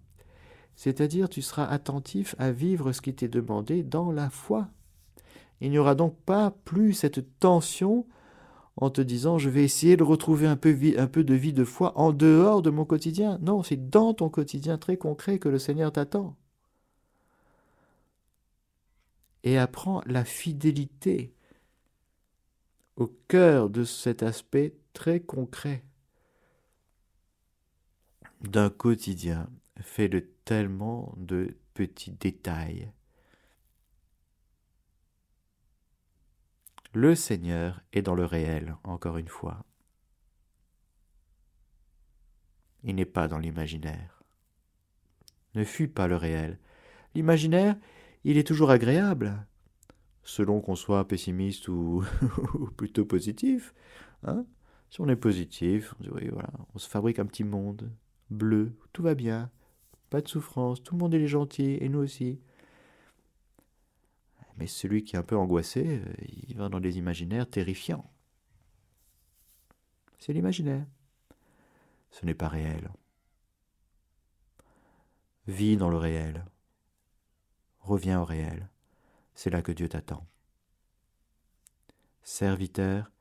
[0.75, 4.67] c'est-à-dire tu seras attentif à vivre ce qui t'est demandé dans la foi.
[5.61, 8.05] Il n'y aura donc pas plus cette tension
[8.75, 12.11] en te disant je vais essayer de retrouver un peu de vie de foi en
[12.11, 13.37] dehors de mon quotidien.
[13.41, 16.35] Non, c'est dans ton quotidien très concret que le Seigneur t'attend.
[19.43, 21.33] Et apprends la fidélité
[22.95, 25.83] au cœur de cet aspect très concret
[28.41, 29.49] d'un quotidien
[29.81, 32.91] fait de tellement de petits détails.
[36.93, 39.65] Le Seigneur est dans le réel, encore une fois.
[42.83, 44.21] Il n'est pas dans l'imaginaire.
[45.55, 46.59] Ne fuis pas le réel.
[47.15, 47.77] L'imaginaire,
[48.23, 49.45] il est toujours agréable,
[50.23, 52.03] selon qu'on soit pessimiste ou,
[52.77, 53.73] plutôt positif.
[54.23, 54.45] Hein
[54.89, 56.29] si on est positif, on, dit,
[56.73, 57.91] on se fabrique un petit monde
[58.29, 59.49] bleu, tout va bien,
[60.09, 62.39] pas de souffrance, tout le monde est gentil, et nous aussi.
[64.57, 66.13] Mais celui qui est un peu angoissé, euh,
[66.47, 68.07] il va dans des imaginaires terrifiants.
[70.19, 70.85] C'est l'imaginaire.
[72.11, 72.91] Ce n'est pas réel.
[75.47, 76.45] Vis dans le réel.
[77.83, 78.69] Reviens au réel.
[79.35, 80.25] C'est là que Dieu t'attend.
[82.23, 83.11] Serviteur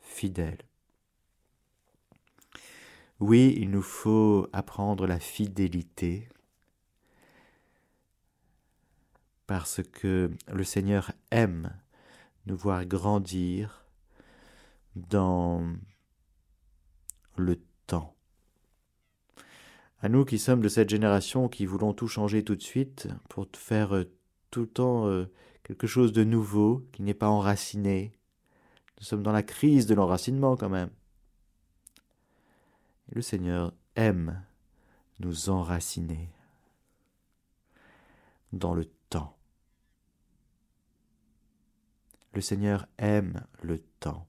[0.00, 0.58] fidèle.
[3.20, 6.28] Oui, il nous faut apprendre la fidélité
[9.46, 11.72] parce que le Seigneur aime
[12.46, 13.86] nous voir grandir
[14.94, 15.74] dans
[17.36, 17.60] le.
[20.00, 23.46] À nous qui sommes de cette génération qui voulons tout changer tout de suite pour
[23.54, 24.04] faire euh,
[24.50, 25.30] tout le temps euh,
[25.62, 28.12] quelque chose de nouveau qui n'est pas enraciné.
[28.98, 30.90] Nous sommes dans la crise de l'enracinement quand même.
[33.08, 34.42] le Seigneur aime
[35.20, 36.30] nous enraciner
[38.52, 39.36] dans le temps.
[42.34, 44.28] Le Seigneur aime le temps.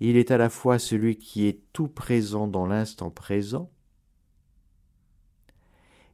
[0.00, 3.70] Il est à la fois celui qui est tout présent dans l'instant présent,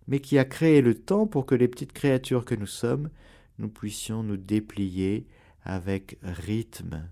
[0.09, 3.11] mais qui a créé le temps pour que les petites créatures que nous sommes,
[3.59, 5.27] nous puissions nous déplier
[5.63, 7.11] avec rythme,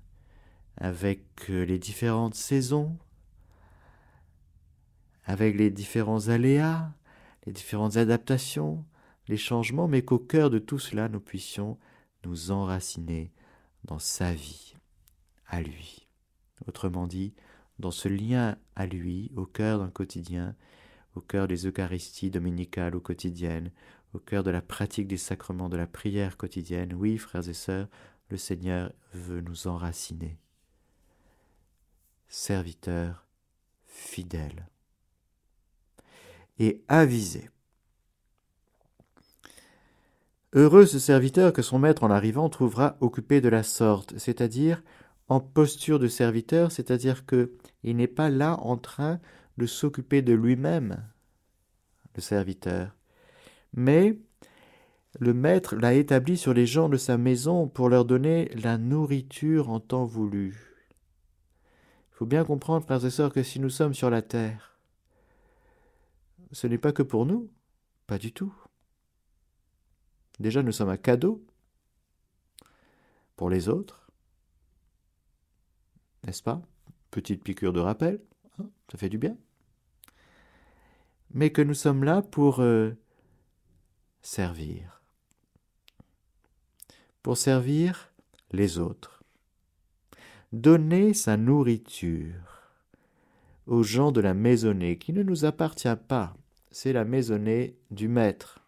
[0.77, 2.97] avec euh, les différentes saisons,
[5.25, 6.93] avec les différents aléas,
[7.47, 8.85] les différentes adaptations,
[9.29, 11.79] les changements, mais qu'au cœur de tout cela, nous puissions
[12.25, 13.33] nous enraciner
[13.85, 14.77] dans sa vie,
[15.47, 16.09] à lui.
[16.67, 17.35] Autrement dit,
[17.79, 20.55] dans ce lien à lui, au cœur d'un quotidien,
[21.15, 23.71] au cœur des Eucharisties dominicales ou quotidiennes,
[24.15, 27.89] au cœur de la pratique des sacrements de la prière quotidienne, oui, frères et sœurs,
[28.31, 30.39] le Seigneur veut nous enraciner.
[32.29, 33.27] Serviteur
[33.87, 34.67] fidèle
[36.59, 37.51] et avisé.
[40.53, 44.83] Heureux ce serviteur que son maître en arrivant trouvera occupé de la sorte, c'est-à-dire
[45.29, 47.53] en posture de serviteur, c'est-à-dire que
[47.83, 49.21] il n'est pas là en train
[49.57, 51.05] de s'occuper de lui-même,
[52.15, 52.95] le serviteur,
[53.73, 54.19] mais
[55.21, 59.71] le maître l'a établi sur les gens de sa maison pour leur donner la nourriture
[59.71, 60.75] en temps voulu.
[62.11, 64.79] Il faut bien comprendre, frères et sœurs, que si nous sommes sur la terre,
[66.53, 67.51] ce n'est pas que pour nous,
[68.07, 68.55] pas du tout.
[70.39, 71.45] Déjà, nous sommes un cadeau
[73.37, 74.11] pour les autres,
[76.25, 76.63] n'est-ce pas?
[77.11, 78.21] Petite piqûre de rappel,
[78.59, 79.37] hein, ça fait du bien.
[81.33, 82.93] Mais que nous sommes là pour euh,
[84.23, 85.03] servir,
[87.23, 88.13] pour servir
[88.53, 89.23] les autres,
[90.53, 92.71] donner sa nourriture
[93.67, 96.37] aux gens de la maisonnée qui ne nous appartient pas,
[96.71, 98.65] c'est la maisonnée du maître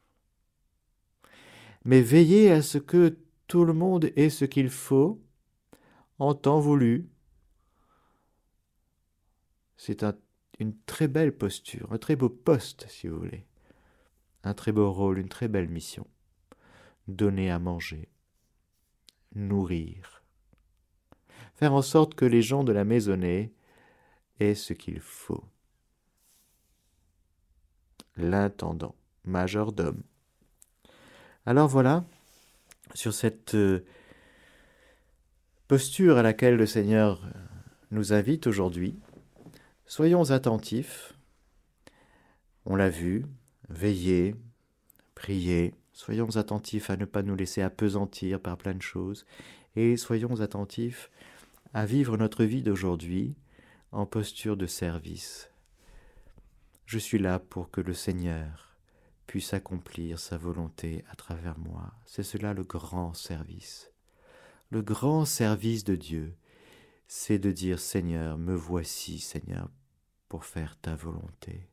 [1.87, 3.16] mais veillez à ce que
[3.47, 5.22] tout le monde ait ce qu'il faut
[6.18, 7.09] en temps voulu.
[9.77, 10.05] C'est
[10.59, 13.47] une très belle posture, un très beau poste, si vous voulez,
[14.43, 16.07] un très beau rôle, une très belle mission.
[17.09, 18.09] Donner à manger,
[19.35, 20.22] nourrir,
[21.55, 23.55] faire en sorte que les gens de la maisonnée
[24.41, 25.45] aient ce qu'il faut.
[28.16, 30.03] L'intendant, majordome,
[31.49, 32.05] alors voilà,
[32.95, 33.85] sur cette euh,
[35.68, 37.22] posture à laquelle le Seigneur
[37.93, 38.99] nous invite aujourd'hui,
[39.87, 41.14] soyons attentifs.
[42.64, 43.24] On l'a vu,
[43.68, 44.34] veillez,
[45.14, 49.24] priez, soyons attentifs à ne pas nous laisser appesantir par plein de choses,
[49.76, 51.11] et soyons attentifs
[51.72, 53.37] à vivre notre vie d'aujourd'hui
[53.93, 55.51] en posture de service.
[56.87, 58.76] Je suis là pour que le Seigneur
[59.26, 61.93] puisse accomplir sa volonté à travers moi.
[62.05, 63.91] C'est cela le grand service.
[64.70, 66.37] Le grand service de Dieu,
[67.09, 69.68] c'est de dire Seigneur, me voici, Seigneur,
[70.29, 71.68] pour faire ta volonté.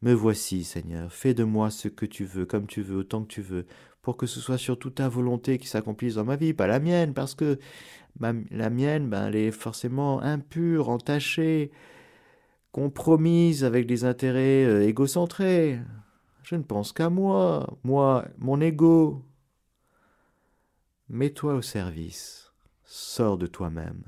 [0.00, 3.28] Me voici, Seigneur, fais de moi ce que tu veux, comme tu veux, autant que
[3.28, 3.66] tu veux,
[4.00, 7.14] pour que ce soit surtout ta volonté qui s'accomplisse dans ma vie, pas la mienne,
[7.14, 7.58] parce que
[8.20, 11.70] la mienne, ben, elle est forcément impure, entachée,
[12.72, 15.80] compromise avec des intérêts euh, égocentrés.
[16.42, 19.24] Je ne pense qu'à moi, moi, mon ego.
[21.08, 22.52] Mets-toi au service,
[22.84, 24.04] sors de toi-même,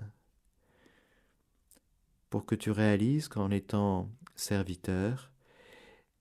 [2.31, 5.31] pour que tu réalises qu'en étant serviteur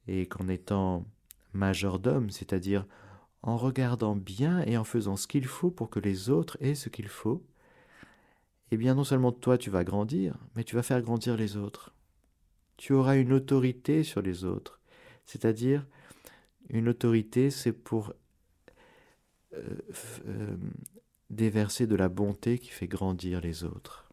[0.07, 1.05] et qu'en étant
[1.53, 2.85] majordome, c'est-à-dire
[3.41, 6.89] en regardant bien et en faisant ce qu'il faut pour que les autres aient ce
[6.89, 7.45] qu'il faut,
[8.71, 11.93] eh bien non seulement toi tu vas grandir, mais tu vas faire grandir les autres.
[12.77, 14.79] Tu auras une autorité sur les autres,
[15.25, 15.85] c'est-à-dire
[16.69, 18.13] une autorité, c'est pour
[19.53, 19.77] euh,
[20.27, 20.57] euh,
[21.29, 24.08] déverser de la bonté qui fait grandir les autres.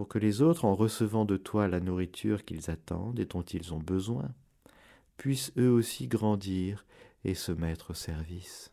[0.00, 3.74] Pour que les autres, en recevant de toi la nourriture qu'ils attendent et dont ils
[3.74, 4.32] ont besoin,
[5.18, 6.86] puissent eux aussi grandir
[7.24, 8.72] et se mettre au service.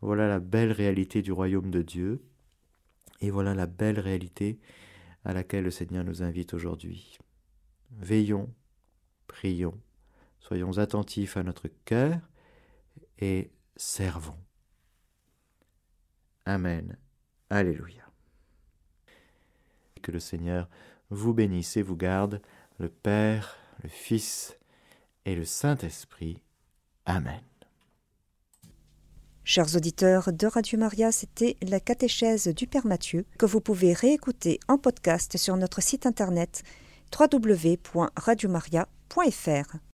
[0.00, 2.22] Voilà la belle réalité du royaume de Dieu,
[3.20, 4.60] et voilà la belle réalité
[5.24, 7.18] à laquelle le Seigneur nous invite aujourd'hui.
[7.90, 8.54] Veillons
[9.26, 9.80] prions,
[10.38, 12.20] soyons attentifs à notre cœur
[13.18, 14.38] et servons.
[16.46, 16.96] Amen.
[17.50, 18.03] Alléluia.
[20.04, 20.68] Que le Seigneur
[21.08, 22.42] vous bénisse et vous garde,
[22.78, 24.58] le Père, le Fils
[25.24, 26.42] et le Saint-Esprit.
[27.06, 27.40] Amen.
[29.44, 34.60] Chers auditeurs de Radio Maria, c'était la catéchèse du Père Mathieu que vous pouvez réécouter
[34.68, 36.64] en podcast sur notre site internet
[37.18, 39.76] www.radiomaria.fr.